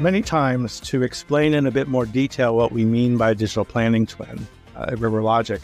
many 0.00 0.20
times 0.20 0.80
to 0.80 1.02
explain 1.02 1.54
in 1.54 1.66
a 1.66 1.70
bit 1.70 1.88
more 1.88 2.04
detail 2.06 2.54
what 2.54 2.72
we 2.72 2.84
mean 2.84 3.16
by 3.16 3.32
digital 3.34 3.64
planning 3.64 4.06
twin 4.06 4.46
uh, 4.76 4.86
at 4.88 4.98
River 4.98 5.22
Logic. 5.22 5.60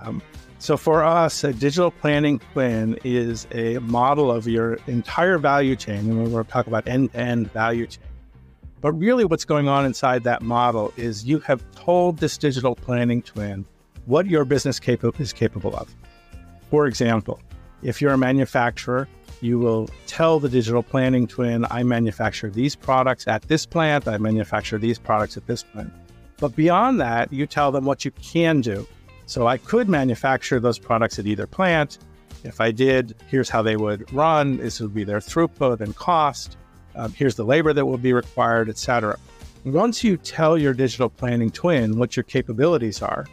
Um, 0.00 0.22
so 0.58 0.76
for 0.76 1.04
us, 1.04 1.44
a 1.44 1.52
digital 1.52 1.90
planning 1.90 2.38
twin 2.52 2.98
is 3.04 3.46
a 3.52 3.78
model 3.78 4.30
of 4.30 4.46
your 4.46 4.78
entire 4.86 5.38
value 5.38 5.76
chain, 5.76 6.00
and 6.00 6.22
we're 6.22 6.30
going 6.30 6.44
to 6.44 6.50
talk 6.50 6.66
about 6.66 6.86
end-to-end 6.86 7.52
value 7.52 7.86
chain. 7.86 8.04
But 8.80 8.92
really, 8.92 9.24
what's 9.24 9.44
going 9.44 9.68
on 9.68 9.84
inside 9.84 10.24
that 10.24 10.42
model 10.42 10.92
is 10.96 11.24
you 11.24 11.38
have 11.40 11.62
told 11.74 12.18
this 12.18 12.36
digital 12.36 12.74
planning 12.74 13.22
twin 13.22 13.64
what 14.04 14.26
your 14.26 14.44
business 14.44 14.78
is 15.18 15.32
capable 15.32 15.74
of. 15.76 15.94
For 16.70 16.86
example, 16.86 17.40
if 17.82 18.00
you're 18.00 18.12
a 18.12 18.18
manufacturer, 18.18 19.08
you 19.40 19.58
will 19.58 19.88
tell 20.06 20.40
the 20.40 20.48
digital 20.48 20.82
planning 20.82 21.26
twin, 21.26 21.66
I 21.70 21.82
manufacture 21.82 22.50
these 22.50 22.74
products 22.74 23.26
at 23.26 23.42
this 23.42 23.66
plant, 23.66 24.08
I 24.08 24.18
manufacture 24.18 24.78
these 24.78 24.98
products 24.98 25.36
at 25.36 25.46
this 25.46 25.62
plant. 25.62 25.92
But 26.38 26.54
beyond 26.56 27.00
that, 27.00 27.32
you 27.32 27.46
tell 27.46 27.72
them 27.72 27.84
what 27.84 28.04
you 28.04 28.10
can 28.10 28.60
do. 28.60 28.86
So 29.26 29.46
I 29.46 29.58
could 29.58 29.88
manufacture 29.88 30.60
those 30.60 30.78
products 30.78 31.18
at 31.18 31.26
either 31.26 31.46
plant. 31.46 31.98
If 32.44 32.60
I 32.60 32.70
did, 32.70 33.14
here's 33.28 33.48
how 33.48 33.62
they 33.62 33.76
would 33.76 34.12
run. 34.12 34.58
This 34.58 34.80
would 34.80 34.94
be 34.94 35.04
their 35.04 35.18
throughput 35.18 35.80
and 35.80 35.96
cost. 35.96 36.56
Um, 36.94 37.12
here's 37.12 37.34
the 37.34 37.44
labor 37.44 37.72
that 37.72 37.84
will 37.84 37.98
be 37.98 38.12
required, 38.12 38.68
etc. 38.68 39.18
Once 39.64 40.04
you 40.04 40.16
tell 40.16 40.56
your 40.56 40.72
digital 40.72 41.10
planning 41.10 41.50
twin 41.50 41.98
what 41.98 42.16
your 42.16 42.22
capabilities 42.22 43.02
are, 43.02 43.26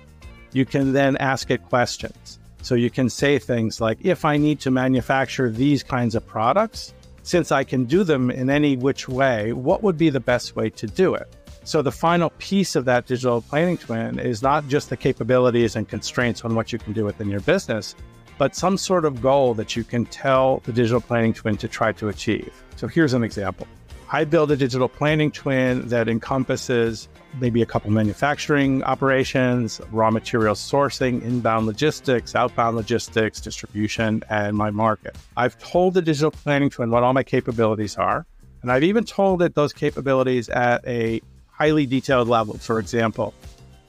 you 0.52 0.66
can 0.66 0.94
then 0.94 1.16
ask 1.18 1.52
it 1.52 1.64
questions. 1.64 2.40
So 2.64 2.76
you 2.76 2.90
can 2.90 3.10
say 3.10 3.40
things 3.40 3.82
like, 3.82 3.98
if 4.02 4.24
I 4.24 4.38
need 4.38 4.60
to 4.62 4.72
manufacture 4.72 5.52
these 5.52 5.84
kinds 5.84 6.16
of 6.16 6.26
products, 6.26 6.94
since 7.22 7.52
I 7.52 7.66
can 7.66 7.84
do 7.84 8.04
them 8.04 8.32
in 8.32 8.50
any 8.50 8.78
which 8.78 9.08
way, 9.08 9.52
what 9.52 9.84
would 9.84 9.98
be 9.98 10.10
the 10.10 10.20
best 10.20 10.56
way 10.56 10.70
to 10.72 10.88
do 10.88 11.14
it? 11.14 11.28
So 11.66 11.82
the 11.82 11.92
final 11.92 12.30
piece 12.40 12.76
of 12.76 12.86
that 12.86 13.06
digital 13.06 13.42
planning 13.42 13.78
twin 13.78 14.18
is 14.18 14.42
not 14.42 14.68
just 14.68 14.90
the 14.90 14.98
capabilities 14.98 15.76
and 15.76 15.88
constraints 15.88 16.44
on 16.46 16.56
what 16.56 16.74
you 16.74 16.80
can 16.80 16.94
do 16.94 17.04
within 17.06 17.30
your 17.30 17.42
business, 17.42 17.96
but 18.38 18.56
some 18.56 18.78
sort 18.78 19.06
of 19.06 19.22
goal 19.22 19.54
that 19.56 19.76
you 19.76 19.84
can 19.84 20.06
tell 20.06 20.60
the 20.66 20.72
digital 20.72 21.02
planning 21.02 21.34
twin 21.34 21.58
to 21.58 21.68
try 21.68 21.92
to 21.94 22.08
achieve. 22.08 22.52
So 22.78 22.88
here's 22.88 23.14
an 23.14 23.24
example. 23.24 23.68
I 24.12 24.26
build 24.26 24.52
a 24.52 24.56
digital 24.56 24.88
planning 24.88 25.32
twin 25.32 25.88
that 25.88 26.08
encompasses 26.08 27.08
maybe 27.40 27.62
a 27.62 27.66
couple 27.66 27.90
manufacturing 27.92 28.84
operations, 28.84 29.82
raw 29.92 30.12
material 30.12 30.56
sourcing, 30.56 31.24
inbound 31.24 31.66
logistics, 31.66 32.36
outbound 32.36 32.76
logistics, 32.76 33.42
distribution, 33.42 34.24
and 34.30 34.56
my 34.56 34.70
market. 34.70 35.18
I've 35.36 35.58
told 35.58 35.96
the 35.96 36.02
digital 36.02 36.32
planning 36.32 36.70
twin 36.70 36.92
what 36.92 37.04
all 37.04 37.14
my 37.14 37.24
capabilities 37.24 37.96
are. 37.98 38.26
And 38.62 38.72
I've 38.72 38.84
even 38.84 39.04
told 39.04 39.42
it 39.42 39.56
those 39.56 39.74
capabilities 39.74 40.48
at 40.50 40.88
a 40.88 41.22
highly 41.52 41.86
detailed 41.86 42.28
level. 42.28 42.58
For 42.58 42.80
example, 42.80 43.34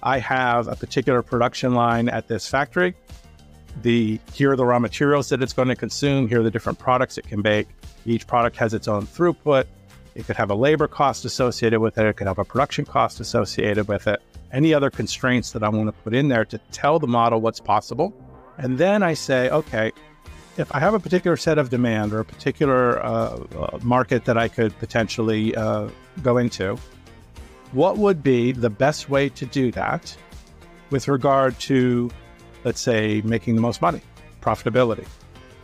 I 0.03 0.19
have 0.19 0.69
a 0.69 0.77
particular 0.77 1.23
production 1.23 1.75
line 1.75 2.09
at 2.09 2.28
this 2.28 2.49
factory. 2.49 2.95
The 3.83 4.21
here 4.33 4.53
are 4.53 4.56
the 4.56 4.65
raw 4.65 4.78
materials 4.78 5.28
that 5.31 5.43
it's 5.43 5.53
going 5.53 5.69
to 5.69 5.77
consume. 5.77 6.28
Here 6.28 6.41
are 6.41 6.43
the 6.43 6.51
different 6.51 6.78
products 6.78 7.19
it 7.19 7.27
can 7.27 7.43
make. 7.43 7.69
Each 8.06 8.27
product 8.27 8.56
has 8.56 8.75
its 8.75 8.89
own 8.89 9.06
throughput. 9.06 9.65
It 10.15 10.27
could 10.27 10.37
have 10.37 10.51
a 10.51 10.55
labor 10.55 10.87
cost 10.87 11.25
associated 11.25 11.81
with 11.81 11.98
it. 11.98 12.07
It 12.07 12.17
could 12.17 12.27
have 12.27 12.39
a 12.39 12.45
production 12.45 12.84
cost 12.84 13.20
associated 13.20 13.89
with 13.89 14.07
it. 14.07 14.23
Any 14.53 14.73
other 14.73 14.91
constraints 14.91 15.51
that 15.53 15.65
I 15.65 15.69
want 15.69 15.89
to 15.89 15.93
put 15.93 16.15
in 16.15 16.29
there 16.29 16.45
to 16.45 16.59
tell 16.71 16.98
the 17.01 17.09
model 17.09 17.41
what's 17.41 17.61
possible. 17.61 18.15
And 18.56 18.79
then 18.79 19.03
I 19.03 19.15
say, 19.15 19.51
okay, 19.51 19.91
if 20.56 20.73
I 20.73 20.79
have 20.79 20.95
a 20.95 21.01
particular 21.01 21.37
set 21.37 21.59
of 21.59 21.71
demand 21.71 22.12
or 22.12 22.21
a 22.21 22.25
particular 22.25 23.05
uh, 23.05 23.43
uh, 23.59 23.79
market 23.83 24.25
that 24.27 24.39
I 24.39 24.47
could 24.47 24.79
potentially 24.79 25.56
uh, 25.56 25.89
go 26.23 26.39
into, 26.39 26.78
what 27.72 27.99
would 27.99 28.22
be 28.22 28.53
the 28.53 28.71
best 28.71 29.11
way 29.11 29.28
to 29.31 29.47
do 29.47 29.72
that 29.72 30.17
with 30.91 31.09
regard 31.09 31.59
to, 31.61 32.09
let's 32.62 32.81
say, 32.81 33.21
making 33.25 33.56
the 33.56 33.61
most 33.61 33.83
money, 33.83 34.00
profitability? 34.41 35.06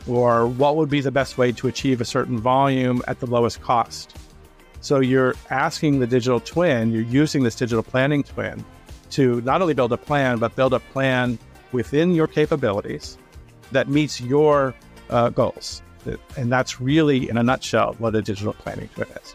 Or 0.09 0.49
what 0.49 0.75
would 0.75 0.91
be 0.91 1.01
the 1.01 1.13
best 1.13 1.39
way 1.39 1.53
to 1.53 1.69
achieve 1.69 2.01
a 2.01 2.05
certain 2.05 2.39
volume 2.39 3.01
at 3.07 3.21
the 3.21 3.27
lowest 3.27 3.63
cost? 3.63 4.17
So 4.81 5.01
you're 5.01 5.35
asking 5.51 6.01
the 6.01 6.07
digital 6.07 6.41
twin, 6.41 6.91
you're 6.91 7.03
using 7.03 7.43
this 7.43 7.55
digital 7.55 7.83
planning 7.83 8.23
twin 8.23 8.65
to 9.11 9.41
not 9.43 9.61
only 9.61 9.75
build 9.75 9.93
a 9.93 9.97
plan, 9.97 10.39
but 10.39 10.57
build 10.57 10.73
a 10.73 10.81
plan 10.81 11.39
within 11.73 12.15
your 12.15 12.27
capabilities 12.27 13.19
that 13.73 13.89
meets 13.89 14.21
your 14.21 14.75
uh, 15.11 15.29
goals. 15.31 15.83
And 16.37 16.51
that's 16.51 16.81
really, 16.81 17.29
in 17.29 17.37
a 17.37 17.43
nutshell, 17.43 17.95
what 17.99 18.15
a 18.15 18.23
digital 18.23 18.55
planning 18.55 18.89
twin 18.95 19.09
is. 19.23 19.35